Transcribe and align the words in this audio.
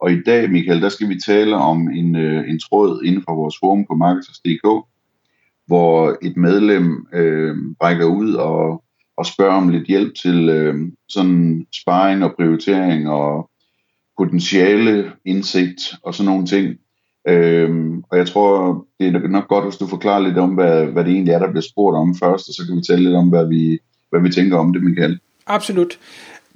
Og 0.00 0.12
i 0.12 0.22
dag, 0.26 0.50
Michael, 0.50 0.82
der 0.82 0.88
skal 0.88 1.08
vi 1.08 1.20
tale 1.20 1.56
om 1.56 1.90
en, 1.90 2.16
øh, 2.16 2.50
en 2.50 2.60
tråd 2.60 3.02
inden 3.04 3.22
for 3.22 3.34
vores 3.34 3.54
forum 3.60 3.86
på 3.86 3.94
Marketers.dk, 3.94 4.86
hvor 5.66 6.18
et 6.22 6.36
medlem 6.36 7.06
øh, 7.14 7.56
rækker 7.82 8.04
ud 8.04 8.34
og, 8.34 8.82
og 9.16 9.26
spørger 9.26 9.54
om 9.54 9.68
lidt 9.68 9.86
hjælp 9.86 10.14
til 10.22 10.48
øh, 10.48 10.74
sådan 11.08 11.66
sparring 11.72 12.24
og 12.24 12.34
prioritering 12.36 13.08
og 13.08 13.50
potentiale 14.18 15.12
indsigt 15.24 15.80
og 16.02 16.14
sådan 16.14 16.30
nogle 16.32 16.46
ting. 16.46 16.76
Øhm, 17.28 18.02
og 18.10 18.18
jeg 18.18 18.26
tror, 18.26 18.84
det 19.00 19.14
er 19.14 19.28
nok 19.28 19.48
godt, 19.48 19.64
hvis 19.64 19.76
du 19.76 19.86
forklarer 19.86 20.20
lidt 20.20 20.38
om, 20.38 20.50
hvad, 20.50 20.86
hvad 20.86 21.04
det 21.04 21.12
egentlig 21.12 21.32
er, 21.32 21.38
der 21.38 21.50
bliver 21.50 21.62
spurgt 21.62 21.96
om 21.96 22.14
først, 22.14 22.48
og 22.48 22.54
så 22.54 22.62
kan 22.66 22.76
vi 22.76 22.82
tale 22.82 23.02
lidt 23.02 23.14
om, 23.14 23.28
hvad 23.28 23.48
vi, 23.48 23.78
hvad 24.10 24.20
vi 24.20 24.30
tænker 24.30 24.58
om 24.58 24.72
det, 24.72 24.82
Michael. 24.82 25.18
Absolut. 25.46 25.98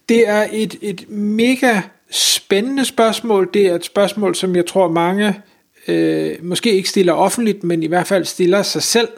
Det 0.09 0.29
er 0.29 0.47
et, 0.53 0.77
et 0.83 1.11
mega 1.11 1.81
spændende 2.11 2.85
spørgsmål. 2.85 3.51
Det 3.55 3.67
er 3.67 3.75
et 3.75 3.85
spørgsmål, 3.85 4.35
som 4.35 4.57
jeg 4.57 4.67
tror 4.67 4.89
mange 4.89 5.43
øh, 5.89 6.37
måske 6.43 6.73
ikke 6.73 6.89
stiller 6.89 7.13
offentligt, 7.13 7.65
men 7.65 7.83
i 7.83 7.87
hvert 7.87 8.07
fald 8.07 8.25
stiller 8.25 8.63
sig 8.63 8.83
selv, 8.83 9.09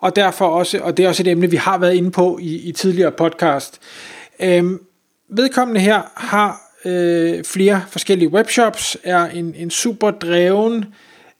og 0.00 0.16
derfor 0.16 0.46
også, 0.46 0.78
og 0.78 0.96
det 0.96 1.04
er 1.04 1.08
også 1.08 1.22
et 1.22 1.28
emne, 1.28 1.50
vi 1.50 1.56
har 1.56 1.78
været 1.78 1.94
inde 1.94 2.10
på 2.10 2.38
i, 2.42 2.68
i 2.68 2.72
tidligere 2.72 3.12
podcast. 3.12 3.80
Øh, 4.40 4.64
vedkommende 5.28 5.80
her 5.80 6.02
har 6.14 6.60
øh, 6.84 7.44
flere 7.44 7.82
forskellige 7.88 8.28
webshops, 8.28 8.96
er 9.04 9.24
en, 9.24 9.54
en 9.56 9.70
super 9.70 10.10
dreven 10.10 10.84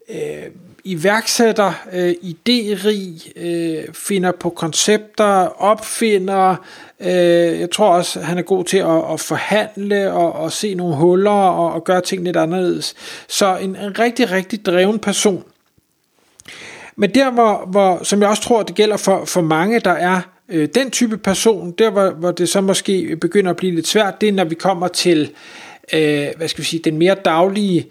øh, 0.09 0.47
iværksætter, 0.85 1.73
øh, 1.93 2.15
idérig, 2.23 3.41
øh, 3.43 3.85
finder 3.93 4.33
på 4.33 4.51
koncepter, 4.51 5.63
opfinder. 5.63 6.57
Øh, 7.01 7.61
jeg 7.61 7.71
tror 7.71 7.89
også, 7.89 8.21
han 8.21 8.39
er 8.39 8.43
god 8.43 8.65
til 8.65 8.79
at, 8.79 9.13
at 9.13 9.21
forhandle 9.21 10.13
og, 10.13 10.33
og 10.33 10.53
se 10.53 10.75
nogle 10.75 10.97
huller 10.97 11.31
og, 11.31 11.73
og 11.73 11.85
gøre 11.85 12.01
ting 12.01 12.25
lidt 12.25 12.37
anderledes. 12.37 12.95
Så 13.29 13.57
en, 13.57 13.77
en 13.77 13.99
rigtig, 13.99 14.31
rigtig 14.31 14.67
dreven 14.67 14.99
person. 14.99 15.45
Men 16.97 17.15
der, 17.15 17.31
hvor, 17.31 17.67
hvor, 17.71 18.05
som 18.05 18.21
jeg 18.21 18.29
også 18.29 18.43
tror, 18.43 18.63
det 18.63 18.75
gælder 18.75 18.97
for, 18.97 19.25
for 19.25 19.41
mange, 19.41 19.81
der 19.81 19.91
er 19.91 20.21
øh, 20.49 20.69
den 20.75 20.91
type 20.91 21.19
person, 21.19 21.71
der 21.71 21.91
hvor, 21.91 22.11
hvor 22.11 22.31
det 22.31 22.49
så 22.49 22.61
måske 22.61 23.17
begynder 23.17 23.51
at 23.51 23.57
blive 23.57 23.75
lidt 23.75 23.87
svært, 23.87 24.21
det 24.21 24.29
er, 24.29 24.33
når 24.33 24.45
vi 24.45 24.55
kommer 24.55 24.89
til, 24.89 25.31
øh, 25.93 26.29
hvad 26.37 26.49
skal 26.49 26.63
vi 26.63 26.67
sige, 26.67 26.83
den 26.85 26.99
mere 26.99 27.15
daglige 27.15 27.81
øh, 27.81 27.91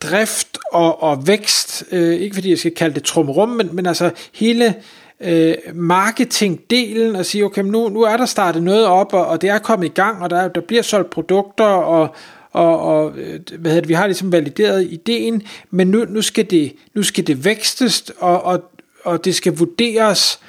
drift 0.00 0.58
og, 0.72 1.02
og 1.02 1.26
vækst, 1.26 1.84
øh, 1.92 2.14
ikke 2.14 2.34
fordi 2.34 2.50
jeg 2.50 2.58
skal 2.58 2.74
kalde 2.74 2.94
det 2.94 3.04
trumrum, 3.04 3.48
men, 3.48 3.68
men 3.72 3.86
altså 3.86 4.10
hele 4.34 4.74
øh, 5.20 5.54
marketingdelen 5.74 7.16
og 7.16 7.26
sige, 7.26 7.44
okay, 7.44 7.62
nu, 7.62 7.88
nu 7.88 8.02
er 8.02 8.16
der 8.16 8.26
startet 8.26 8.62
noget 8.62 8.86
op, 8.86 9.12
og, 9.12 9.26
og 9.26 9.42
det 9.42 9.50
er 9.50 9.58
kommet 9.58 9.86
i 9.86 9.92
gang, 9.94 10.22
og 10.22 10.30
der, 10.30 10.48
der 10.48 10.60
bliver 10.60 10.82
solgt 10.82 11.10
produkter, 11.10 11.64
og, 11.64 12.14
og, 12.52 12.80
og 12.80 13.18
øh, 13.18 13.40
hvad 13.58 13.70
hedder 13.70 13.80
det, 13.80 13.88
vi 13.88 13.94
har 13.94 14.06
ligesom 14.06 14.32
valideret 14.32 14.88
ideen, 14.90 15.42
men 15.70 15.88
nu, 15.88 16.04
nu, 16.08 16.22
skal, 16.22 16.50
det, 16.50 16.72
nu 16.94 17.02
skal 17.02 17.26
det 17.26 17.44
vækstes, 17.44 18.12
og, 18.18 18.42
og, 18.42 18.62
og 19.04 19.24
det 19.24 19.34
skal 19.34 19.56
vurderes, 19.56 20.40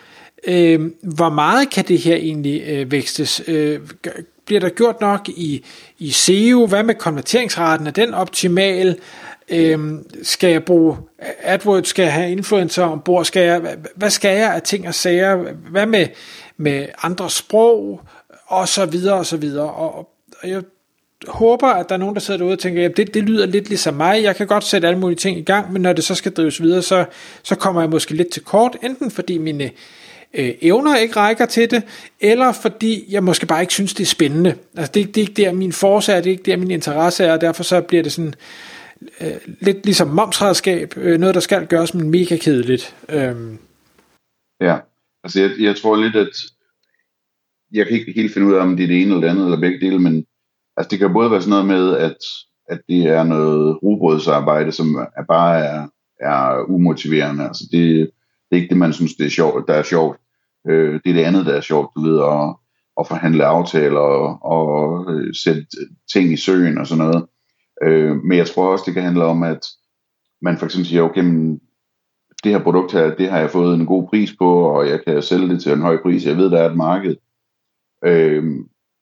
øh, 0.47 0.91
hvor 1.01 1.29
meget 1.29 1.69
kan 1.69 1.85
det 1.87 1.99
her 1.99 2.15
egentlig 2.15 2.63
øh, 2.67 2.91
vækstes? 2.91 3.41
Øh, 3.47 3.79
bliver 4.47 4.59
der 4.59 4.69
gjort 4.69 5.01
nok 5.01 5.29
i, 5.29 5.65
i 5.99 6.11
SEO? 6.11 6.65
Hvad 6.65 6.83
med 6.83 6.95
konverteringsraten? 6.95 7.87
Er 7.87 7.91
den 7.91 8.13
optimal? 8.13 8.99
Øhm, 9.49 10.09
skal 10.23 10.51
jeg 10.51 10.63
bruge 10.63 10.97
AdWords? 11.43 11.87
Skal 11.87 12.03
jeg 12.03 12.13
have 12.13 12.31
influencer 12.31 12.83
ombord? 12.83 13.25
Skal 13.25 13.41
jeg, 13.41 13.59
hvad, 13.59 13.75
hvad 13.95 14.09
skal 14.09 14.37
jeg 14.37 14.53
af 14.53 14.61
ting 14.61 14.87
og 14.87 14.95
sager? 14.95 15.53
Hvad 15.71 15.85
med, 15.85 16.07
med 16.57 16.87
andre 17.03 17.29
sprog? 17.29 18.01
Og 18.47 18.67
så 18.67 18.85
videre 18.85 19.15
og 19.15 19.25
så 19.25 19.37
videre. 19.37 19.71
Og, 19.71 20.09
og 20.41 20.49
jeg 20.49 20.63
håber, 21.27 21.67
at 21.67 21.89
der 21.89 21.95
er 21.95 21.99
nogen, 21.99 22.15
der 22.15 22.21
sidder 22.21 22.37
derude 22.37 22.53
og 22.53 22.59
tænker, 22.59 22.85
at 22.85 22.97
det, 22.97 23.13
det 23.13 23.23
lyder 23.23 23.45
lidt 23.45 23.67
ligesom 23.67 23.93
mig. 23.93 24.23
Jeg 24.23 24.35
kan 24.35 24.47
godt 24.47 24.63
sætte 24.63 24.87
alle 24.87 24.99
mulige 24.99 25.17
ting 25.17 25.37
i 25.37 25.43
gang, 25.43 25.73
men 25.73 25.81
når 25.81 25.93
det 25.93 26.03
så 26.03 26.15
skal 26.15 26.33
drives 26.33 26.61
videre, 26.61 26.81
så, 26.81 27.05
så 27.43 27.55
kommer 27.55 27.81
jeg 27.81 27.89
måske 27.89 28.13
lidt 28.13 28.29
til 28.29 28.43
kort. 28.43 28.77
Enten 28.83 29.11
fordi 29.11 29.37
mine 29.37 29.71
øh, 30.33 30.53
evner 30.61 30.97
ikke 30.97 31.15
rækker 31.15 31.45
til 31.45 31.71
det, 31.71 31.83
eller 32.19 32.51
fordi 32.51 33.05
jeg 33.09 33.23
måske 33.23 33.45
bare 33.45 33.61
ikke 33.61 33.73
synes, 33.73 33.93
det 33.93 34.03
er 34.03 34.07
spændende. 34.07 34.55
Altså 34.77 34.91
det, 34.93 35.15
det 35.15 35.17
er 35.17 35.27
ikke 35.27 35.41
der, 35.41 35.53
min 35.53 35.73
force 35.73 36.11
er, 36.11 36.21
det 36.21 36.27
er 36.27 36.31
ikke 36.31 36.51
der, 36.51 36.57
min 36.57 36.71
interesse 36.71 37.23
er, 37.23 37.33
og 37.33 37.41
derfor 37.41 37.63
så 37.63 37.81
bliver 37.81 38.03
det 38.03 38.11
sådan 38.11 38.33
øh, 39.21 39.55
lidt 39.61 39.85
ligesom 39.85 40.07
momsredskab, 40.07 40.93
øh, 40.97 41.19
noget, 41.19 41.35
der 41.35 41.41
skal 41.41 41.67
gøres, 41.67 41.93
men 41.93 42.09
mega 42.09 42.37
kedeligt. 42.37 42.95
Øh. 43.09 43.35
Ja, 44.61 44.77
altså 45.23 45.41
jeg, 45.41 45.51
jeg 45.59 45.75
tror 45.75 45.95
lidt, 45.95 46.15
at 46.15 46.29
jeg 47.73 47.87
kan 47.87 47.97
ikke 47.97 48.11
helt 48.11 48.33
finde 48.33 48.47
ud 48.47 48.53
af, 48.53 48.61
om 48.61 48.77
det 48.77 48.83
er 48.83 48.87
det 48.87 49.01
ene 49.01 49.09
eller 49.09 49.21
det 49.21 49.29
andet, 49.29 49.45
eller 49.45 49.59
begge 49.59 49.85
dele, 49.85 49.99
men 49.99 50.25
altså 50.77 50.89
det 50.89 50.99
kan 50.99 51.13
både 51.13 51.31
være 51.31 51.41
sådan 51.41 51.49
noget 51.49 51.65
med, 51.65 51.97
at, 51.97 52.17
at 52.69 52.81
det 52.89 53.05
er 53.05 53.23
noget 53.23 53.83
rugbrødsarbejde, 53.83 54.71
som 54.71 54.95
er 54.95 55.23
bare 55.27 55.65
er, 55.65 55.87
er 56.19 56.69
umotiverende. 56.69 57.43
Altså 57.43 57.63
det, 57.71 58.11
det 58.49 58.57
er 58.57 58.61
ikke 58.61 58.69
det, 58.69 58.77
man 58.77 58.93
synes, 58.93 59.15
det 59.15 59.25
er 59.25 59.29
sjovt, 59.29 59.67
der 59.67 59.73
er 59.73 59.83
sjovt. 59.83 60.17
Øh, 60.69 60.93
det 60.93 61.09
er 61.09 61.13
det 61.13 61.23
andet, 61.23 61.45
der 61.45 61.53
er 61.53 61.61
sjovt, 61.61 61.89
du 61.95 62.01
ved, 62.01 62.21
at, 62.21 62.55
at 62.99 63.07
forhandle 63.07 63.45
aftaler 63.45 63.99
og, 63.99 64.39
og 64.41 65.05
øh, 65.13 65.33
sætte 65.33 65.65
ting 66.13 66.33
i 66.33 66.37
søen 66.37 66.77
og 66.77 66.87
sådan 66.87 67.05
noget. 67.05 67.25
Øh, 67.83 68.15
men 68.15 68.37
jeg 68.37 68.47
tror 68.47 68.71
også, 68.71 68.83
det 68.85 68.93
kan 68.93 69.03
handle 69.03 69.23
om, 69.25 69.43
at 69.43 69.67
man 70.41 70.57
for 70.57 70.65
eksempel 70.65 70.87
siger, 70.87 71.01
okay, 71.01 71.21
men 71.21 71.59
det 72.43 72.51
her 72.51 72.63
produkt 72.63 72.91
her, 72.91 73.15
det 73.15 73.29
har 73.29 73.39
jeg 73.39 73.49
fået 73.49 73.75
en 73.75 73.85
god 73.85 74.07
pris 74.07 74.35
på, 74.39 74.61
og 74.61 74.89
jeg 74.89 75.05
kan 75.07 75.21
sælge 75.21 75.49
det 75.49 75.61
til 75.61 75.71
en 75.71 75.81
høj 75.81 76.01
pris. 76.01 76.25
Jeg 76.25 76.37
ved, 76.37 76.49
der 76.49 76.59
er 76.59 76.69
et 76.69 76.77
marked. 76.77 77.15
Øh, 78.05 78.43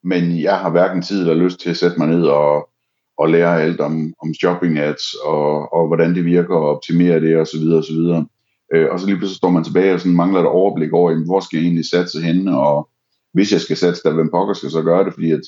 men 0.04 0.42
jeg 0.42 0.60
har 0.60 0.70
hverken 0.70 1.02
tid 1.02 1.22
eller 1.22 1.44
lyst 1.44 1.60
til 1.60 1.70
at 1.70 1.78
sætte 1.78 1.98
mig 2.00 2.08
ned 2.08 2.24
og, 2.24 2.70
og 3.18 3.30
lære 3.30 3.62
alt 3.62 3.80
om, 3.82 4.14
om 4.24 4.34
shopping 4.34 4.78
ads, 4.78 5.14
og, 5.14 5.74
og 5.74 5.88
hvordan 5.88 6.16
det 6.16 6.26
virker, 6.26 6.56
og 6.56 6.70
optimere 6.76 7.20
det, 7.20 7.38
osv. 7.38 7.64
osv. 7.74 8.26
Øh, 8.74 8.88
og 8.92 9.00
så 9.00 9.06
lige 9.06 9.18
pludselig 9.18 9.38
står 9.38 9.50
man 9.50 9.64
tilbage 9.64 9.94
og 9.94 10.00
sådan 10.00 10.16
mangler 10.16 10.40
et 10.40 10.48
overblik 10.48 10.94
over, 10.94 11.12
jamen, 11.12 11.26
hvor 11.26 11.40
skal 11.40 11.58
jeg 11.58 11.64
egentlig 11.64 11.86
satse 11.86 12.22
henne, 12.22 12.60
og 12.60 12.90
hvis 13.34 13.52
jeg 13.52 13.62
skal 13.62 13.78
satse 13.78 14.04
der, 14.04 14.14
hvem 14.14 14.30
pokker 14.32 14.54
skal 14.54 14.70
så 14.72 14.82
gøre 14.82 15.06
det, 15.06 15.14
fordi 15.14 15.32
at 15.32 15.42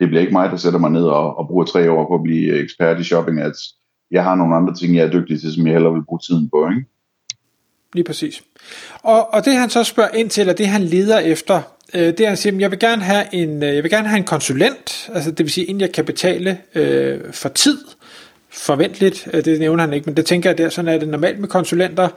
det 0.00 0.08
bliver 0.08 0.20
ikke 0.20 0.32
mig, 0.32 0.50
der 0.50 0.56
sætter 0.56 0.78
mig 0.78 0.90
ned 0.90 1.04
og, 1.04 1.38
og 1.38 1.48
bruger 1.48 1.64
tre 1.64 1.90
år 1.90 2.08
på 2.08 2.14
at 2.14 2.22
blive 2.22 2.52
øh, 2.52 2.64
ekspert 2.64 3.00
i 3.00 3.04
shopping 3.04 3.40
ads. 3.40 3.58
Jeg 4.10 4.24
har 4.24 4.34
nogle 4.34 4.56
andre 4.56 4.74
ting, 4.74 4.96
jeg 4.96 5.04
er 5.06 5.10
dygtig 5.10 5.40
til, 5.40 5.52
som 5.54 5.66
jeg 5.66 5.72
hellere 5.72 5.92
vil 5.92 6.04
bruge 6.04 6.20
tiden 6.26 6.50
på, 6.50 6.68
ikke? 6.68 6.84
Lige 7.94 8.04
præcis. 8.04 8.42
Og, 9.02 9.34
og 9.34 9.44
det 9.44 9.54
han 9.54 9.70
så 9.70 9.84
spørger 9.84 10.14
ind 10.14 10.30
til, 10.30 10.48
og 10.48 10.58
det 10.58 10.66
han 10.66 10.82
leder 10.82 11.18
efter, 11.18 11.62
øh, 11.94 12.00
det 12.00 12.20
er, 12.20 12.24
at 12.24 12.28
han 12.28 12.36
siger, 12.36 12.58
jeg 12.58 12.70
vil 12.70 12.78
gerne 12.78 13.02
have 13.02 13.34
en, 13.34 13.62
øh, 13.62 13.74
jeg 13.74 13.82
vil 13.82 13.90
gerne 13.90 14.08
have 14.08 14.18
en 14.18 14.24
konsulent, 14.24 15.10
altså 15.14 15.30
det 15.30 15.38
vil 15.38 15.50
sige, 15.50 15.70
en, 15.70 15.80
jeg 15.80 15.92
kan 15.92 16.04
betale 16.04 16.58
øh, 16.74 17.32
for 17.32 17.48
tid, 17.48 17.78
forventeligt, 18.54 19.28
øh, 19.32 19.44
det 19.44 19.58
nævner 19.58 19.84
han 19.84 19.92
ikke, 19.92 20.06
men 20.06 20.16
det 20.16 20.26
tænker 20.26 20.50
jeg, 20.50 20.58
der 20.58 20.68
sådan 20.68 20.94
er 20.94 20.98
det 20.98 21.08
normalt 21.08 21.38
med 21.38 21.48
konsulenter. 21.48 22.08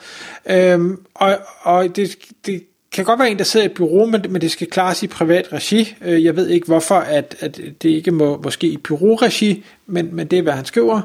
Øhm, 0.49 0.99
og 1.13 1.37
og 1.61 1.95
det, 1.95 2.15
det 2.45 2.63
kan 2.91 3.05
godt 3.05 3.19
være 3.19 3.31
en, 3.31 3.37
der 3.37 3.43
sidder 3.43 3.65
i 3.65 3.69
et 3.69 3.75
bureau, 3.75 4.05
men, 4.05 4.25
men 4.29 4.41
det 4.41 4.51
skal 4.51 4.67
klares 4.67 5.03
i 5.03 5.07
privat 5.07 5.53
regi. 5.53 5.95
Øh, 6.01 6.23
jeg 6.23 6.35
ved 6.35 6.47
ikke 6.47 6.67
hvorfor, 6.67 6.95
at, 6.95 7.35
at 7.39 7.57
det 7.81 7.89
ikke 7.89 8.11
må 8.11 8.41
måske 8.43 8.67
i 8.67 8.77
bureauregi, 8.77 9.65
men, 9.87 10.15
men 10.15 10.27
det 10.27 10.39
er, 10.39 10.43
hvad 10.43 10.53
han 10.53 10.65
skriver. 10.65 11.01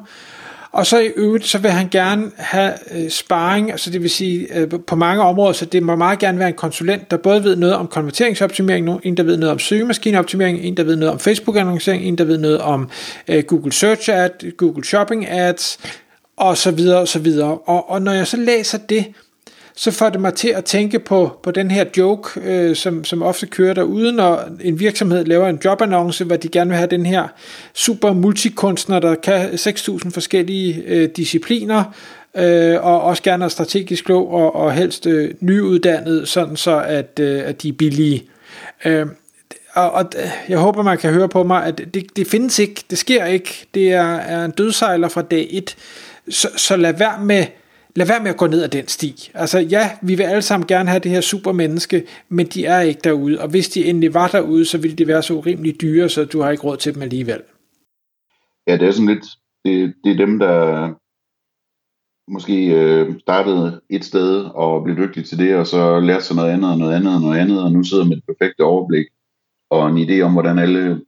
Og 0.72 0.86
så 0.86 0.98
i 0.98 1.06
øvrigt, 1.06 1.46
så 1.46 1.58
vil 1.58 1.70
han 1.70 1.88
gerne 1.88 2.30
have 2.36 2.72
øh, 2.90 3.10
sparring, 3.10 3.70
altså 3.70 3.90
det 3.90 4.02
vil 4.02 4.10
sige 4.10 4.58
øh, 4.58 4.70
på 4.86 4.96
mange 4.96 5.22
områder, 5.22 5.52
så 5.52 5.64
det 5.64 5.82
må 5.82 5.96
meget 5.96 6.18
gerne 6.18 6.38
være 6.38 6.48
en 6.48 6.54
konsulent, 6.54 7.10
der 7.10 7.16
både 7.16 7.44
ved 7.44 7.56
noget 7.56 7.74
om 7.74 7.86
konverteringsoptimering, 7.86 9.00
en 9.02 9.16
der 9.16 9.22
ved 9.22 9.36
noget 9.36 9.52
om 9.52 9.58
søgemaskineoptimering, 9.58 10.58
en 10.58 10.76
der 10.76 10.84
ved 10.84 10.96
noget 10.96 11.12
om 11.12 11.18
Facebook-annoncering, 11.18 12.04
en 12.04 12.18
der 12.18 12.24
ved 12.24 12.38
noget 12.38 12.58
om 12.58 12.90
øh, 13.28 13.42
Google 13.42 13.72
Search 13.72 14.10
Ad, 14.12 14.56
Google 14.56 14.84
Shopping 14.84 15.28
Ads, 15.28 15.78
og 16.36 16.56
så 16.56 16.70
videre 16.70 17.00
og 17.00 17.08
så 17.08 17.18
videre. 17.18 17.58
Og, 17.58 17.90
og 17.90 18.02
når 18.02 18.12
jeg 18.12 18.26
så 18.26 18.36
læser 18.36 18.78
det, 18.78 19.06
så 19.74 19.90
får 19.90 20.10
det 20.10 20.20
mig 20.20 20.34
til 20.34 20.48
at 20.48 20.64
tænke 20.64 20.98
på, 20.98 21.38
på 21.42 21.50
den 21.50 21.70
her 21.70 21.84
joke, 21.96 22.40
øh, 22.40 22.76
som, 22.76 23.04
som 23.04 23.22
ofte 23.22 23.46
kører 23.46 23.74
derude, 23.74 24.12
når 24.12 24.44
en 24.60 24.80
virksomhed 24.80 25.24
laver 25.24 25.48
en 25.48 25.60
jobannonce, 25.64 26.24
hvor 26.24 26.36
de 26.36 26.48
gerne 26.48 26.70
vil 26.70 26.76
have 26.76 26.90
den 26.90 27.06
her 27.06 27.28
super 27.74 28.12
multikunstner, 28.12 28.98
der 28.98 29.14
kan 29.14 29.48
6.000 29.48 30.10
forskellige 30.10 30.82
øh, 30.86 31.08
discipliner, 31.16 31.84
øh, 32.36 32.84
og 32.84 33.02
også 33.02 33.22
gerne 33.22 33.44
er 33.44 33.48
strategisk 33.48 34.04
klog 34.04 34.32
og, 34.32 34.56
og 34.56 34.72
helst 34.72 35.06
øh, 35.06 35.34
nyuddannet, 35.40 36.28
sådan 36.28 36.56
så 36.56 36.80
at, 36.80 37.20
øh, 37.20 37.42
at 37.44 37.62
de 37.62 37.68
er 37.68 37.72
billige. 37.72 38.24
Øh, 38.84 39.06
og, 39.74 39.92
og 39.92 40.04
øh, 40.16 40.30
jeg 40.48 40.58
håber, 40.58 40.82
man 40.82 40.98
kan 40.98 41.12
høre 41.12 41.28
på 41.28 41.42
mig, 41.42 41.64
at 41.64 41.78
det, 41.94 42.16
det 42.16 42.26
findes 42.26 42.58
ikke, 42.58 42.84
det 42.90 42.98
sker 42.98 43.24
ikke, 43.24 43.66
det 43.74 43.92
er, 43.92 44.14
er 44.16 44.44
en 44.44 44.50
dødsejler 44.50 45.08
fra 45.08 45.22
dag 45.22 45.48
1, 45.50 45.76
så, 46.28 46.48
så 46.56 46.76
lad 46.76 46.92
være 46.92 47.24
med 47.24 47.46
lad 47.96 48.06
være 48.06 48.22
med 48.22 48.30
at 48.30 48.36
gå 48.36 48.46
ned 48.46 48.62
ad 48.62 48.68
den 48.68 48.88
sti. 48.88 49.30
Altså 49.34 49.58
ja, 49.58 49.90
vi 50.02 50.14
vil 50.14 50.24
alle 50.24 50.42
sammen 50.42 50.66
gerne 50.66 50.88
have 50.88 51.00
det 51.00 51.10
her 51.10 51.20
supermenneske, 51.20 52.04
men 52.28 52.46
de 52.46 52.64
er 52.64 52.80
ikke 52.80 53.00
derude, 53.04 53.40
og 53.40 53.48
hvis 53.48 53.68
de 53.68 53.84
endelig 53.84 54.14
var 54.14 54.28
derude, 54.28 54.64
så 54.64 54.78
ville 54.78 54.96
de 54.96 55.06
være 55.06 55.22
så 55.22 55.34
urimeligt 55.34 55.80
dyre, 55.80 56.08
så 56.08 56.24
du 56.24 56.40
har 56.40 56.50
ikke 56.50 56.64
råd 56.64 56.76
til 56.76 56.94
dem 56.94 57.02
alligevel. 57.02 57.42
Ja, 58.66 58.76
det 58.76 58.88
er 58.88 58.92
sådan 58.92 59.08
lidt, 59.08 59.24
det, 59.64 59.94
det 60.04 60.12
er 60.12 60.26
dem, 60.26 60.38
der 60.38 60.88
måske 62.30 62.66
øh, 62.66 63.20
startede 63.20 63.80
et 63.90 64.04
sted 64.04 64.44
og 64.44 64.84
blev 64.84 64.96
dygtig 64.96 65.24
til 65.24 65.38
det, 65.38 65.56
og 65.56 65.66
så 65.66 66.00
lærte 66.00 66.24
sig 66.24 66.36
noget 66.36 66.50
andet 66.50 66.70
og 66.70 66.78
noget 66.78 66.94
andet 66.94 67.14
og 67.14 67.20
noget 67.20 67.38
andet, 67.38 67.62
og 67.62 67.72
nu 67.72 67.82
sidder 67.82 68.04
med 68.04 68.16
et 68.16 68.24
perfekt 68.26 68.60
overblik 68.60 69.06
og 69.70 69.88
en 69.88 70.08
idé 70.08 70.20
om, 70.20 70.32
hvordan 70.32 70.58
alle 70.58 71.00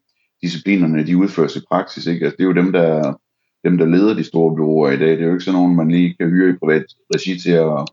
disciplinerne 0.43 1.07
de 1.07 1.17
udføres 1.17 1.57
i 1.57 1.61
praksis. 1.71 2.07
Ikke? 2.07 2.25
Altså, 2.25 2.37
det 2.37 2.45
er 2.45 2.49
jo 2.49 2.63
dem, 2.63 2.73
der 2.73 3.15
dem, 3.65 3.79
der 3.79 3.87
leder 3.87 4.15
de 4.15 4.25
store 4.25 4.57
byråer 4.57 4.91
i 4.91 4.97
dag. 4.97 5.11
Det 5.11 5.21
er 5.21 5.27
jo 5.27 5.33
ikke 5.33 5.45
sådan 5.45 5.61
nogen, 5.61 5.77
man 5.77 5.91
lige 5.91 6.15
kan 6.21 6.31
hyre 6.31 6.51
i 6.51 6.59
privat 6.59 6.85
regi 7.15 7.39
til 7.39 7.51
at, 7.51 7.89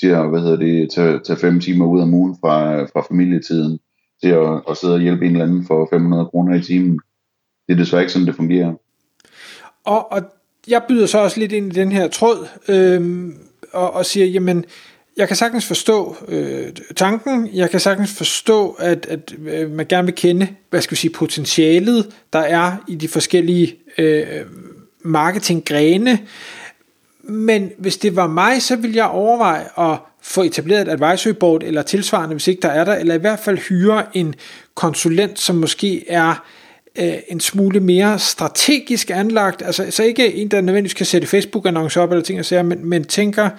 til 0.00 0.08
at 0.08 0.28
hvad 0.30 0.40
hedder 0.40 0.56
det, 0.56 0.90
tage, 0.90 1.18
tage 1.18 1.38
fem 1.38 1.60
timer 1.60 1.86
ud 1.86 2.00
af 2.00 2.06
ugen 2.06 2.36
fra, 2.40 2.84
fra 2.84 3.06
familietiden 3.10 3.78
til 4.22 4.28
at, 4.28 4.62
at 4.70 4.76
sidde 4.76 4.94
og 4.94 5.00
hjælpe 5.00 5.26
en 5.26 5.32
eller 5.32 5.44
anden 5.44 5.66
for 5.66 5.88
500 5.92 6.26
kroner 6.26 6.56
i 6.56 6.62
timen. 6.62 7.00
Det 7.66 7.74
er 7.74 7.78
desværre 7.78 8.02
ikke 8.02 8.12
sådan, 8.12 8.26
det 8.26 8.36
fungerer. 8.36 8.74
Og, 9.84 10.12
og 10.12 10.22
jeg 10.68 10.82
byder 10.88 11.06
så 11.06 11.18
også 11.18 11.40
lidt 11.40 11.52
ind 11.52 11.72
i 11.72 11.80
den 11.80 11.92
her 11.92 12.08
tråd, 12.08 12.46
øh, 12.68 13.28
og, 13.72 13.94
og 13.94 14.06
siger, 14.06 14.26
jamen, 14.26 14.64
jeg 15.16 15.28
kan 15.28 15.36
sagtens 15.36 15.66
forstå 15.66 16.16
øh, 16.28 16.72
tanken, 16.96 17.48
jeg 17.54 17.70
kan 17.70 17.80
sagtens 17.80 18.14
forstå, 18.14 18.70
at, 18.78 19.06
at 19.06 19.34
øh, 19.46 19.70
man 19.70 19.86
gerne 19.86 20.06
vil 20.06 20.14
kende, 20.14 20.48
hvad 20.70 20.80
skal 20.80 20.90
vi 20.90 20.96
sige, 20.96 21.12
potentialet, 21.12 22.06
der 22.32 22.38
er 22.38 22.76
i 22.88 22.94
de 22.94 23.08
forskellige 23.08 23.76
øh, 23.98 24.26
marketinggrene, 25.08 26.18
men 27.22 27.70
hvis 27.78 27.96
det 27.96 28.16
var 28.16 28.26
mig, 28.26 28.62
så 28.62 28.76
ville 28.76 28.96
jeg 28.96 29.06
overveje 29.06 29.92
at 29.92 29.98
få 30.22 30.42
etableret 30.42 30.88
et 30.88 30.88
advisory 30.88 31.32
board 31.32 31.62
eller 31.62 31.82
tilsvarende, 31.82 32.34
hvis 32.34 32.48
ikke 32.48 32.62
der 32.62 32.68
er 32.68 32.84
der, 32.84 32.94
eller 32.94 33.14
i 33.14 33.18
hvert 33.18 33.38
fald 33.38 33.58
hyre 33.58 34.04
en 34.14 34.34
konsulent, 34.74 35.38
som 35.38 35.56
måske 35.56 36.10
er 36.10 36.44
øh, 36.98 37.14
en 37.28 37.40
smule 37.40 37.80
mere 37.80 38.18
strategisk 38.18 39.10
anlagt, 39.10 39.62
altså 39.62 39.86
så 39.90 40.02
ikke 40.02 40.34
en, 40.34 40.48
der 40.48 40.60
nødvendigvis 40.60 40.94
kan 40.94 41.06
sætte 41.06 41.26
Facebook-annoncer 41.26 42.00
op 42.00 42.10
eller 42.10 42.24
ting 42.24 42.38
og 42.38 42.44
sager, 42.44 42.62
men, 42.62 42.86
men 42.86 43.04
tænker, 43.04 43.50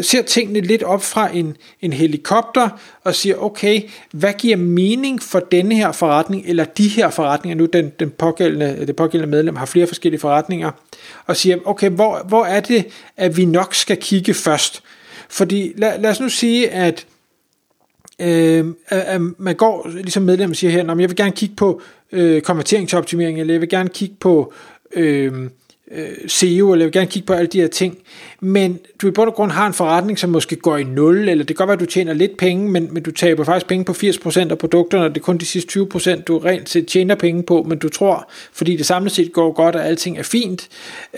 ser 0.00 0.22
tingene 0.22 0.60
lidt 0.60 0.82
op 0.82 1.02
fra 1.02 1.36
en, 1.36 1.56
en 1.80 1.92
helikopter 1.92 2.68
og 3.04 3.14
siger, 3.14 3.36
okay, 3.36 3.82
hvad 4.12 4.32
giver 4.32 4.56
mening 4.56 5.22
for 5.22 5.40
denne 5.40 5.74
her 5.74 5.92
forretning, 5.92 6.42
eller 6.46 6.64
de 6.64 6.88
her 6.88 7.10
forretninger, 7.10 7.56
nu 7.56 7.66
den, 7.66 7.92
den 8.00 8.10
pågældende, 8.10 8.86
det 8.86 8.96
pågældende 8.96 9.30
medlem 9.30 9.56
har 9.56 9.66
flere 9.66 9.86
forskellige 9.86 10.20
forretninger, 10.20 10.70
og 11.26 11.36
siger, 11.36 11.56
okay, 11.64 11.90
hvor, 11.90 12.22
hvor 12.28 12.44
er 12.44 12.60
det, 12.60 12.86
at 13.16 13.36
vi 13.36 13.44
nok 13.44 13.74
skal 13.74 13.96
kigge 13.96 14.34
først? 14.34 14.82
Fordi 15.28 15.72
lad, 15.76 15.98
lad 15.98 16.10
os 16.10 16.20
nu 16.20 16.28
sige, 16.28 16.70
at 16.70 17.06
øh, 18.18 18.66
at 18.88 19.20
man 19.38 19.54
går 19.54 19.90
ligesom 19.94 20.22
medlem 20.22 20.54
siger 20.54 20.70
her, 20.70 20.84
jeg 20.84 21.08
vil 21.08 21.16
gerne 21.16 21.32
kigge 21.32 21.54
på 21.56 21.82
øh, 22.12 22.42
konverteringsoptimering, 22.42 23.40
eller 23.40 23.54
jeg 23.54 23.60
vil 23.60 23.68
gerne 23.68 23.88
kigge 23.88 24.16
på 24.20 24.52
øh, 24.92 25.32
øh, 25.90 26.08
SEO, 26.26 26.72
eller 26.72 26.84
jeg 26.84 26.86
vil 26.86 26.92
gerne 26.92 27.10
kigge 27.10 27.26
på 27.26 27.32
alle 27.32 27.46
de 27.46 27.60
her 27.60 27.68
ting, 27.68 27.98
men 28.40 28.78
du 29.02 29.08
i 29.08 29.10
bund 29.10 29.28
og 29.28 29.34
grund 29.34 29.50
har 29.50 29.66
en 29.66 29.72
forretning, 29.72 30.18
som 30.18 30.30
måske 30.30 30.56
går 30.56 30.76
i 30.76 30.84
nul, 30.84 31.28
eller 31.28 31.44
det 31.44 31.56
kan 31.56 31.66
godt 31.66 31.68
være, 31.68 31.74
at 31.74 31.80
du 31.80 31.86
tjener 31.86 32.12
lidt 32.12 32.36
penge, 32.36 32.70
men, 32.70 32.94
men 32.94 33.02
du 33.02 33.10
taber 33.10 33.44
faktisk 33.44 33.66
penge 33.66 33.84
på 33.84 33.92
80% 33.92 34.50
af 34.50 34.58
produkterne, 34.58 35.04
og 35.04 35.14
det 35.14 35.20
er 35.20 35.24
kun 35.24 35.38
de 35.38 35.46
sidste 35.46 35.80
20%, 35.80 36.22
du 36.22 36.38
rent 36.38 36.68
set 36.68 36.86
tjener 36.86 37.14
penge 37.14 37.42
på, 37.42 37.62
men 37.68 37.78
du 37.78 37.88
tror, 37.88 38.30
fordi 38.52 38.76
det 38.76 38.86
samlet 38.86 39.12
set 39.12 39.32
går 39.32 39.52
godt, 39.52 39.76
og 39.76 39.86
alting 39.86 40.18
er 40.18 40.22
fint, 40.22 40.68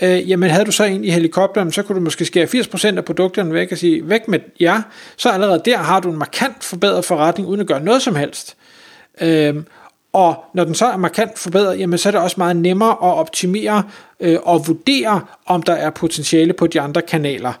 øh, 0.01 0.29
jamen 0.29 0.49
havde 0.49 0.65
du 0.65 0.71
så 0.71 0.83
en 0.83 1.03
i 1.03 1.09
helikopteren, 1.09 1.71
så 1.71 1.83
kunne 1.83 1.95
du 1.95 2.03
måske 2.03 2.25
skære 2.25 2.45
80% 2.45 2.97
af 2.97 3.05
produkterne 3.05 3.53
væk 3.53 3.71
og 3.71 3.77
sige, 3.77 4.09
væk 4.09 4.27
med 4.27 4.39
jer, 4.59 4.81
så 5.17 5.29
allerede 5.29 5.61
der 5.65 5.77
har 5.77 5.99
du 5.99 6.11
en 6.11 6.17
markant 6.17 6.63
forbedret 6.63 7.05
forretning, 7.05 7.49
uden 7.49 7.61
at 7.61 7.67
gøre 7.67 7.83
noget 7.83 8.01
som 8.01 8.15
helst. 8.15 8.55
Øh, 9.21 9.55
og 10.13 10.43
når 10.53 10.63
den 10.63 10.75
så 10.75 10.85
er 10.85 10.97
markant 10.97 11.39
forbedret, 11.39 11.79
jamen 11.79 11.97
så 11.97 12.09
er 12.09 12.11
det 12.11 12.21
også 12.21 12.35
meget 12.37 12.55
nemmere 12.55 12.91
at 12.91 12.97
optimere 13.01 13.83
øh, 14.19 14.37
og 14.43 14.67
vurdere, 14.67 15.21
om 15.45 15.63
der 15.63 15.73
er 15.73 15.89
potentiale 15.89 16.53
på 16.53 16.67
de 16.67 16.81
andre 16.81 17.01
kanaler. 17.01 17.53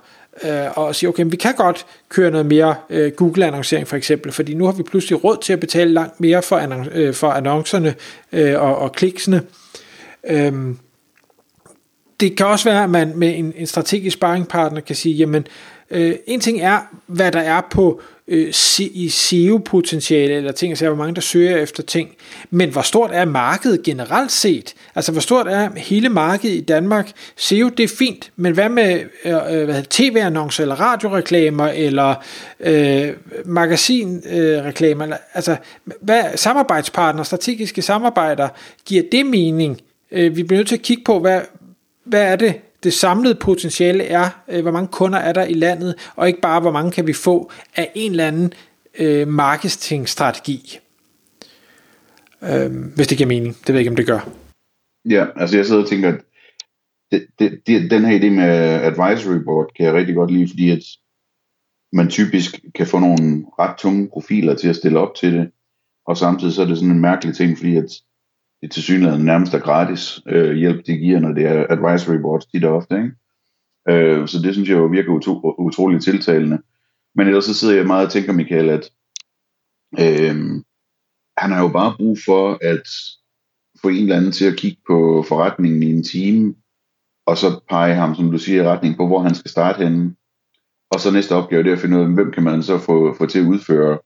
Øh, 0.43 0.77
og 0.77 0.95
sige, 0.95 1.09
okay, 1.09 1.25
vi 1.27 1.35
kan 1.35 1.55
godt 1.55 1.85
køre 2.09 2.31
noget 2.31 2.45
mere 2.45 2.75
øh, 2.89 3.11
Google-annoncering 3.11 3.87
for 3.87 3.95
eksempel, 3.95 4.31
fordi 4.31 4.53
nu 4.53 4.65
har 4.65 4.71
vi 4.71 4.83
pludselig 4.83 5.23
råd 5.23 5.37
til 5.41 5.53
at 5.53 5.59
betale 5.59 5.91
langt 5.91 6.19
mere 6.19 6.41
for, 6.41 6.59
annon- 6.59 6.97
øh, 6.97 7.13
for 7.13 7.29
annoncerne 7.29 7.95
øh, 8.31 8.61
og, 8.61 8.77
og 8.77 8.91
kliksene. 8.91 9.41
Øh, 10.27 10.53
det 12.19 12.37
kan 12.37 12.45
også 12.45 12.69
være, 12.69 12.83
at 12.83 12.89
man 12.89 13.11
med 13.15 13.37
en, 13.37 13.53
en 13.55 13.67
strategisk 13.67 14.13
sparringpartner 14.13 14.81
kan 14.81 14.95
sige, 14.95 15.15
jamen, 15.15 15.47
øh, 15.91 16.15
en 16.27 16.39
ting 16.39 16.61
er, 16.61 16.79
hvad 17.07 17.31
der 17.31 17.39
er 17.39 17.61
på 17.71 18.01
øh, 18.29 18.53
i 18.79 19.09
SEO-potentiale, 19.09 20.33
eller 20.33 20.51
ting, 20.51 20.71
altså 20.71 20.87
hvor 20.87 20.95
mange 20.95 21.15
der 21.15 21.21
søger 21.21 21.57
efter 21.57 21.83
ting, 21.83 22.15
men 22.49 22.69
hvor 22.69 22.81
stort 22.81 23.09
er 23.13 23.25
markedet 23.25 23.83
generelt 23.83 24.31
set? 24.31 24.73
Altså 24.95 25.11
hvor 25.11 25.21
stort 25.21 25.47
er 25.47 25.69
hele 25.77 26.09
markedet 26.09 26.55
i 26.55 26.61
Danmark? 26.61 27.11
SEO, 27.35 27.69
det 27.69 27.83
er 27.83 27.95
fint, 27.97 28.31
men 28.35 28.53
hvad 28.53 28.69
med 28.69 29.01
øh, 29.25 29.33
øh 29.33 29.65
hvad 29.65 29.83
tv-annoncer, 29.89 30.63
eller 30.63 30.75
radioreklamer, 30.75 31.67
eller 31.67 32.15
øh, 32.59 33.09
magasinreklamer? 33.45 35.07
Øh, 35.07 35.13
altså 35.33 35.55
hvad 36.01 36.23
samarbejdspartner, 36.35 37.23
strategiske 37.23 37.81
samarbejder, 37.81 38.47
giver 38.85 39.03
det 39.11 39.25
mening? 39.25 39.81
Øh, 40.11 40.35
vi 40.35 40.43
bliver 40.43 40.59
nødt 40.59 40.67
til 40.67 40.75
at 40.75 40.81
kigge 40.81 41.03
på, 41.03 41.19
hvad, 41.19 41.41
hvad 42.03 42.21
er 42.21 42.35
det, 42.35 42.53
det 42.83 42.93
samlede 42.93 43.35
potentiale 43.35 44.03
er, 44.03 44.29
øh, 44.47 44.61
hvor 44.61 44.71
mange 44.71 44.87
kunder 44.87 45.19
er 45.19 45.33
der 45.33 45.45
i 45.45 45.53
landet, 45.53 46.11
og 46.15 46.27
ikke 46.27 46.41
bare, 46.41 46.61
hvor 46.61 46.71
mange 46.71 46.91
kan 46.91 47.07
vi 47.07 47.13
få 47.13 47.51
af 47.75 47.91
en 47.95 48.11
eller 48.11 48.27
anden 48.27 48.53
øh, 48.99 49.27
marketingstrategi. 49.27 50.79
Øh, 52.43 52.71
hvis 52.95 53.07
det 53.07 53.17
giver 53.17 53.27
mening. 53.27 53.55
Det 53.59 53.67
ved 53.67 53.75
jeg 53.75 53.79
ikke, 53.79 53.89
om 53.89 53.95
det 53.95 54.07
gør. 54.07 54.29
Ja, 55.09 55.25
altså 55.35 55.57
jeg 55.57 55.65
sidder 55.65 55.81
og 55.81 55.89
tænker, 55.89 56.09
at 56.09 56.21
det, 57.11 57.27
det, 57.39 57.61
det, 57.67 57.91
den 57.91 58.05
her 58.05 58.19
idé 58.19 58.29
med 58.29 58.45
advisory 58.89 59.43
board 59.45 59.71
kan 59.75 59.85
jeg 59.85 59.93
rigtig 59.93 60.15
godt 60.15 60.31
lide, 60.31 60.49
fordi 60.49 60.69
at 60.69 60.83
man 61.93 62.09
typisk 62.09 62.59
kan 62.75 62.87
få 62.87 62.99
nogle 62.99 63.45
ret 63.59 63.77
tunge 63.77 64.09
profiler 64.13 64.55
til 64.55 64.69
at 64.69 64.75
stille 64.75 64.99
op 64.99 65.15
til 65.15 65.33
det, 65.33 65.51
og 66.05 66.17
samtidig 66.17 66.53
så 66.53 66.61
er 66.61 66.65
det 66.65 66.77
sådan 66.77 66.91
en 66.91 67.01
mærkelig 67.01 67.35
ting, 67.35 67.57
fordi 67.57 67.75
at 67.75 67.91
det 68.61 68.71
til 68.71 68.83
synligheden 68.83 69.25
nærmest 69.25 69.53
er 69.53 69.59
gratis 69.59 70.21
øh, 70.27 70.55
hjælp, 70.55 70.85
de 70.85 70.97
giver, 70.97 71.19
når 71.19 71.31
det 71.31 71.45
er 71.45 71.65
advisory 71.69 72.17
boards 72.21 72.45
tit 72.45 72.65
og 72.65 72.75
ofte. 72.75 72.95
Ikke? 72.95 73.11
Øh, 73.89 74.27
så 74.27 74.39
det 74.43 74.53
synes 74.53 74.69
jeg 74.69 74.77
jo 74.77 74.85
virker 74.85 75.11
utro, 75.11 75.55
utroligt 75.57 76.03
tiltalende. 76.03 76.59
Men 77.15 77.27
ellers 77.27 77.45
så 77.45 77.53
sidder 77.53 77.75
jeg 77.75 77.87
meget 77.87 78.05
og 78.05 78.11
tænker, 78.11 78.33
Michael, 78.33 78.69
at 78.69 78.91
øh, 79.99 80.35
han 81.37 81.51
har 81.51 81.61
jo 81.61 81.67
bare 81.67 81.95
brug 81.97 82.17
for 82.25 82.57
at 82.61 82.87
få 83.81 83.89
en 83.89 84.03
eller 84.03 84.17
anden 84.17 84.31
til 84.31 84.45
at 84.45 84.57
kigge 84.57 84.81
på 84.87 85.25
forretningen 85.27 85.83
i 85.83 85.91
en 85.91 86.03
time, 86.03 86.55
og 87.25 87.37
så 87.37 87.59
pege 87.69 87.95
ham, 87.95 88.15
som 88.15 88.31
du 88.31 88.37
siger, 88.37 88.63
i 88.63 88.67
retning 88.67 88.97
på, 88.97 89.07
hvor 89.07 89.19
han 89.19 89.35
skal 89.35 89.51
starte 89.51 89.83
henne. 89.83 90.15
Og 90.91 90.99
så 90.99 91.11
næste 91.11 91.35
opgave, 91.35 91.63
det 91.63 91.69
er 91.69 91.75
at 91.75 91.81
finde 91.81 91.97
ud 91.97 92.01
af, 92.01 92.09
hvem 92.09 92.31
kan 92.31 92.43
man 92.43 92.63
så 92.63 92.77
få, 92.77 93.15
få 93.17 93.25
til 93.25 93.39
at 93.39 93.45
udføre 93.45 93.99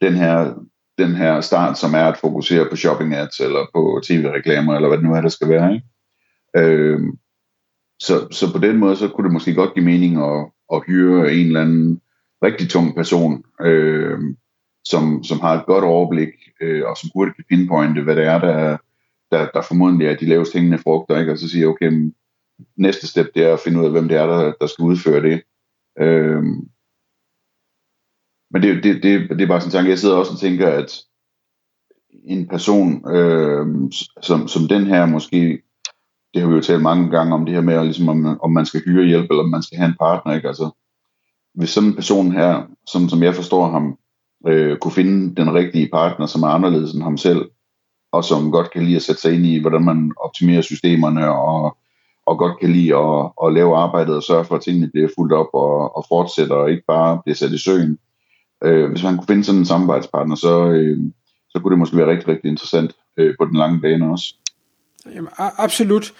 den 0.00 0.14
her 0.14 0.54
den 0.98 1.14
her 1.14 1.40
start, 1.40 1.78
som 1.78 1.94
er 1.94 2.04
at 2.04 2.16
fokusere 2.16 2.68
på 2.70 2.76
shopping 2.76 3.14
ads, 3.14 3.40
eller 3.40 3.66
på 3.74 4.00
tv-reklamer, 4.04 4.74
eller 4.74 4.88
hvad 4.88 4.98
det 4.98 5.06
nu 5.06 5.14
er, 5.14 5.20
der 5.20 5.28
skal 5.28 5.48
være. 5.48 5.74
Ikke? 5.74 5.86
Øh, 6.56 7.00
så, 8.00 8.28
så 8.30 8.52
på 8.52 8.58
den 8.58 8.76
måde, 8.76 8.96
så 8.96 9.08
kunne 9.08 9.24
det 9.24 9.32
måske 9.32 9.54
godt 9.54 9.74
give 9.74 9.84
mening 9.84 10.24
at, 10.24 10.50
at 10.72 10.82
hyre 10.86 11.32
en 11.34 11.46
eller 11.46 11.60
anden 11.60 12.00
rigtig 12.44 12.68
tung 12.68 12.94
person, 12.94 13.44
øh, 13.60 14.18
som, 14.84 15.24
som 15.24 15.40
har 15.40 15.54
et 15.54 15.66
godt 15.66 15.84
overblik, 15.84 16.28
øh, 16.60 16.82
og 16.86 16.96
som 16.96 17.10
hurtigt 17.14 17.36
kan 17.36 17.44
pinpointe, 17.48 18.02
hvad 18.02 18.16
det 18.16 18.24
er, 18.24 18.38
der, 18.38 18.76
der, 19.30 19.48
der 19.54 19.62
formodentlig 19.62 20.06
er 20.06 20.16
de 20.16 20.26
lavest 20.26 20.52
hængende 20.54 20.78
frugter, 20.78 21.18
ikke? 21.18 21.32
og 21.32 21.38
så 21.38 21.48
siger, 21.48 21.66
okay, 21.66 22.12
næste 22.76 23.06
step, 23.06 23.26
det 23.34 23.44
er 23.44 23.52
at 23.52 23.60
finde 23.60 23.80
ud 23.80 23.84
af, 23.84 23.90
hvem 23.90 24.08
det 24.08 24.16
er, 24.16 24.26
der, 24.26 24.52
der 24.60 24.66
skal 24.66 24.82
udføre 24.82 25.22
det. 25.22 25.42
Øh, 25.98 26.42
men 28.52 28.62
det, 28.62 28.84
det, 28.84 29.02
det, 29.02 29.30
det 29.30 29.40
er 29.40 29.46
bare 29.46 29.60
sådan 29.60 29.68
en 29.68 29.72
tanke. 29.72 29.90
Jeg 29.90 29.98
sidder 29.98 30.16
også 30.16 30.32
og 30.32 30.38
tænker, 30.38 30.68
at 30.68 31.00
en 32.24 32.48
person, 32.48 33.10
øh, 33.10 33.66
som, 34.22 34.48
som 34.48 34.68
den 34.68 34.86
her 34.86 35.06
måske, 35.06 35.62
det 36.34 36.42
har 36.42 36.48
vi 36.48 36.54
jo 36.54 36.60
talt 36.60 36.82
mange 36.82 37.10
gange 37.10 37.34
om 37.34 37.44
det 37.44 37.54
her 37.54 37.62
med, 37.62 37.74
at 37.74 37.84
ligesom 37.84 38.08
om, 38.08 38.40
om 38.42 38.52
man 38.52 38.66
skal 38.66 38.82
hyre 38.84 39.06
hjælp, 39.06 39.26
eller 39.30 39.42
om 39.42 39.50
man 39.50 39.62
skal 39.62 39.78
have 39.78 39.88
en 39.88 39.96
partner, 40.00 40.34
ikke? 40.34 40.48
Altså, 40.48 40.70
hvis 41.54 41.70
sådan 41.70 41.88
en 41.88 41.94
person 41.94 42.32
her, 42.32 42.62
som, 42.86 43.08
som 43.08 43.22
jeg 43.22 43.34
forstår 43.34 43.70
ham, 43.70 43.98
øh, 44.46 44.78
kunne 44.78 44.92
finde 44.92 45.34
den 45.34 45.54
rigtige 45.54 45.88
partner, 45.92 46.26
som 46.26 46.42
er 46.42 46.46
anderledes 46.46 46.92
end 46.92 47.02
ham 47.02 47.16
selv, 47.16 47.44
og 48.12 48.24
som 48.24 48.52
godt 48.52 48.70
kan 48.70 48.84
lide 48.84 48.96
at 48.96 49.02
sætte 49.02 49.20
sig 49.20 49.34
ind 49.34 49.46
i, 49.46 49.60
hvordan 49.60 49.84
man 49.84 50.12
optimerer 50.16 50.60
systemerne, 50.60 51.28
og, 51.28 51.76
og 52.26 52.38
godt 52.38 52.60
kan 52.60 52.70
lide 52.70 52.96
at, 52.96 53.30
at 53.44 53.52
lave 53.52 53.76
arbejdet 53.76 54.16
og 54.16 54.22
sørge 54.22 54.44
for, 54.44 54.54
at 54.54 54.62
tingene 54.62 54.90
bliver 54.90 55.08
fuldt 55.16 55.32
op 55.32 55.48
og, 55.52 55.96
og 55.96 56.04
fortsætter, 56.08 56.54
og 56.54 56.70
ikke 56.70 56.84
bare 56.86 57.20
bliver 57.24 57.36
sat 57.36 57.52
i 57.52 57.58
søen, 57.58 57.98
Øh, 58.64 58.90
hvis 58.90 59.02
man 59.02 59.16
kunne 59.16 59.26
finde 59.26 59.44
sådan 59.44 59.58
en 59.58 59.66
samarbejdspartner, 59.66 60.36
så, 60.36 60.70
øh, 60.70 60.98
så 61.50 61.58
kunne 61.58 61.70
det 61.70 61.78
måske 61.78 61.96
være 61.96 62.10
rigtig, 62.10 62.28
rigtig 62.28 62.50
interessant 62.50 62.92
øh, 63.16 63.34
på 63.40 63.44
den 63.44 63.56
lange 63.56 63.80
bane 63.80 64.12
også. 64.12 64.34
Jamen, 65.14 65.30
absolut. 65.38 66.12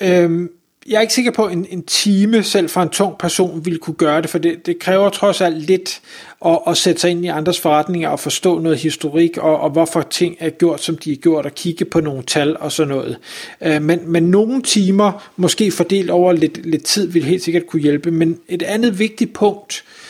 Øhm, 0.00 0.50
jeg 0.88 0.96
er 0.96 1.00
ikke 1.00 1.14
sikker 1.14 1.30
på, 1.30 1.44
at 1.44 1.52
en, 1.52 1.66
en 1.70 1.82
time 1.82 2.42
selv 2.42 2.68
for 2.68 2.80
en 2.80 2.88
tung 2.88 3.18
person 3.18 3.64
ville 3.64 3.78
kunne 3.78 3.94
gøre 3.94 4.22
det, 4.22 4.30
for 4.30 4.38
det, 4.38 4.66
det 4.66 4.78
kræver 4.78 5.10
trods 5.10 5.40
alt 5.40 5.62
lidt 5.62 6.00
at, 6.44 6.58
at 6.66 6.76
sætte 6.76 7.00
sig 7.00 7.10
ind 7.10 7.24
i 7.24 7.28
andres 7.28 7.60
forretninger 7.60 8.08
og 8.08 8.20
forstå 8.20 8.58
noget 8.58 8.78
historik, 8.78 9.36
og, 9.36 9.60
og 9.60 9.70
hvorfor 9.70 10.02
ting 10.02 10.36
er 10.38 10.50
gjort, 10.50 10.82
som 10.82 10.96
de 10.96 11.12
er 11.12 11.16
gjort, 11.16 11.46
og 11.46 11.54
kigge 11.54 11.84
på 11.84 12.00
nogle 12.00 12.22
tal 12.22 12.56
og 12.56 12.72
sådan 12.72 12.94
noget. 12.94 13.18
Øh, 13.60 13.82
men, 13.82 14.00
men 14.12 14.22
nogle 14.22 14.62
timer, 14.62 15.30
måske 15.36 15.70
fordelt 15.70 16.10
over 16.10 16.32
lidt, 16.32 16.66
lidt 16.66 16.84
tid, 16.84 17.08
vil 17.08 17.24
helt 17.24 17.42
sikkert 17.42 17.66
kunne 17.66 17.82
hjælpe. 17.82 18.10
Men 18.10 18.38
et 18.48 18.62
andet 18.62 18.98
vigtigt 18.98 19.32
punkt, 19.32 19.84
øh, 19.86 20.01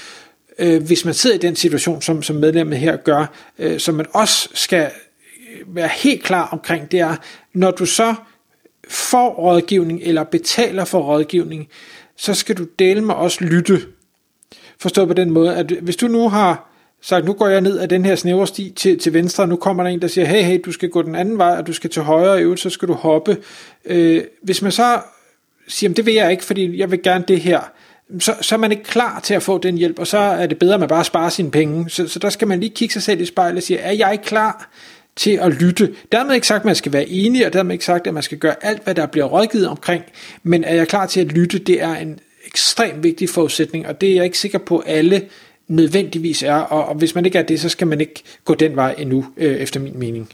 øh, 0.58 0.82
hvis 0.82 1.04
man 1.04 1.14
sidder 1.14 1.36
i 1.36 1.38
den 1.38 1.56
situation, 1.56 2.02
som, 2.02 2.22
som 2.22 2.36
medlemmet 2.36 2.78
her 2.78 2.96
gør, 2.96 3.26
øh, 3.58 3.80
som 3.80 3.94
man 3.94 4.06
også 4.12 4.48
skal 4.54 4.90
øh, 5.52 5.76
være 5.76 5.88
helt 5.88 6.22
klar 6.22 6.48
omkring, 6.52 6.92
det 6.92 7.00
er, 7.00 7.16
når 7.54 7.70
du 7.70 7.86
så 7.86 8.14
får 8.88 9.28
rådgivning 9.28 10.00
eller 10.02 10.24
betaler 10.24 10.84
for 10.84 11.00
rådgivning, 11.00 11.68
så 12.16 12.34
skal 12.34 12.56
du 12.56 12.66
dele 12.78 13.00
med 13.00 13.14
også 13.14 13.44
lytte. 13.44 13.80
Forstå 14.78 15.06
på 15.06 15.12
den 15.12 15.30
måde, 15.30 15.56
at 15.56 15.70
hvis 15.70 15.96
du 15.96 16.06
nu 16.06 16.28
har 16.28 16.72
sagt, 17.02 17.24
nu 17.24 17.32
går 17.32 17.48
jeg 17.48 17.60
ned 17.60 17.78
ad 17.78 17.88
den 17.88 18.04
her 18.04 18.14
snævre 18.14 18.46
sti 18.46 18.72
til, 18.76 18.98
til 18.98 19.12
venstre, 19.12 19.44
og 19.44 19.48
nu 19.48 19.56
kommer 19.56 19.82
der 19.82 19.90
en, 19.90 20.02
der 20.02 20.08
siger, 20.08 20.26
hey, 20.26 20.42
hey, 20.42 20.60
du 20.64 20.72
skal 20.72 20.88
gå 20.88 21.02
den 21.02 21.14
anden 21.14 21.38
vej, 21.38 21.56
og 21.58 21.66
du 21.66 21.72
skal 21.72 21.90
til 21.90 22.02
højre, 22.02 22.32
og 22.32 22.40
øvrigt, 22.40 22.60
så 22.60 22.70
skal 22.70 22.88
du 22.88 22.92
hoppe. 22.92 23.36
Øh, 23.84 24.24
hvis 24.42 24.62
man 24.62 24.72
så 24.72 25.00
siger, 25.68 25.94
det 25.94 26.06
vil 26.06 26.14
jeg 26.14 26.30
ikke, 26.30 26.44
fordi 26.44 26.78
jeg 26.78 26.90
vil 26.90 27.02
gerne 27.02 27.24
det 27.28 27.40
her, 27.40 27.60
så, 28.20 28.34
så 28.40 28.54
er 28.54 28.58
man 28.58 28.72
ikke 28.72 28.84
klar 28.84 29.20
til 29.20 29.34
at 29.34 29.42
få 29.42 29.58
den 29.58 29.78
hjælp, 29.78 29.98
og 29.98 30.06
så 30.06 30.18
er 30.18 30.46
det 30.46 30.58
bedre, 30.58 30.74
at 30.74 30.80
man 30.80 30.88
bare 30.88 31.04
sparer 31.04 31.28
sine 31.28 31.50
penge. 31.50 31.90
Så, 31.90 32.08
så 32.08 32.18
der 32.18 32.30
skal 32.30 32.48
man 32.48 32.60
lige 32.60 32.74
kigge 32.74 32.92
sig 32.92 33.02
selv 33.02 33.20
i 33.20 33.26
spejlet 33.26 33.56
og 33.56 33.62
sige, 33.62 33.78
er 33.78 33.92
jeg 33.92 34.18
klar 34.24 34.70
til 35.16 35.30
at 35.30 35.52
lytte. 35.52 35.94
Dermed 36.12 36.34
ikke 36.34 36.46
sagt, 36.46 36.60
at 36.60 36.64
man 36.64 36.74
skal 36.74 36.92
være 36.92 37.08
enig, 37.08 37.46
og 37.46 37.52
dermed 37.52 37.72
ikke 37.72 37.84
sagt, 37.84 38.06
at 38.06 38.14
man 38.14 38.22
skal 38.22 38.38
gøre 38.38 38.54
alt, 38.64 38.84
hvad 38.84 38.94
der 38.94 39.06
bliver 39.06 39.26
rådgivet 39.26 39.68
omkring, 39.68 40.04
men 40.42 40.64
er 40.64 40.74
jeg 40.74 40.88
klar 40.88 41.06
til 41.06 41.20
at 41.20 41.26
lytte, 41.26 41.58
det 41.58 41.82
er 41.82 41.94
en 41.94 42.20
ekstremt 42.46 43.02
vigtig 43.02 43.28
forudsætning, 43.28 43.86
og 43.86 44.00
det 44.00 44.10
er 44.10 44.14
jeg 44.14 44.24
ikke 44.24 44.38
sikker 44.38 44.58
på, 44.58 44.78
at 44.78 44.96
alle 44.96 45.22
nødvendigvis 45.68 46.42
er, 46.42 46.54
og, 46.54 46.88
og 46.88 46.94
hvis 46.94 47.14
man 47.14 47.24
ikke 47.24 47.38
er 47.38 47.42
det, 47.42 47.60
så 47.60 47.68
skal 47.68 47.86
man 47.86 48.00
ikke 48.00 48.22
gå 48.44 48.54
den 48.54 48.76
vej 48.76 48.94
endnu, 48.98 49.26
øh, 49.36 49.56
efter 49.56 49.80
min 49.80 49.98
mening. 49.98 50.28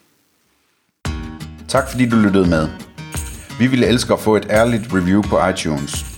Tak 1.69 1.91
fordi 1.91 2.09
du 2.09 2.17
lyttede 2.17 2.49
med. 2.49 2.69
Vi 3.59 3.67
ville 3.67 3.87
elske 3.87 4.13
at 4.13 4.21
få 4.21 4.37
et 4.37 4.47
ærligt 4.51 4.83
review 4.93 5.23
på 5.23 5.49
iTunes. 5.49 6.18